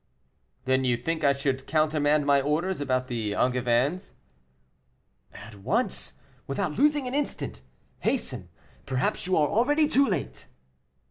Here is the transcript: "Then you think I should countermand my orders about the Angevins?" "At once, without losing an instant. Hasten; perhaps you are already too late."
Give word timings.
"Then 0.65 0.83
you 0.83 0.97
think 0.97 1.23
I 1.23 1.31
should 1.31 1.67
countermand 1.67 2.25
my 2.25 2.41
orders 2.41 2.81
about 2.81 3.07
the 3.07 3.35
Angevins?" 3.35 4.13
"At 5.31 5.59
once, 5.61 6.13
without 6.47 6.75
losing 6.79 7.07
an 7.07 7.13
instant. 7.13 7.61
Hasten; 7.99 8.49
perhaps 8.87 9.27
you 9.27 9.37
are 9.37 9.47
already 9.47 9.87
too 9.87 10.07
late." 10.07 10.47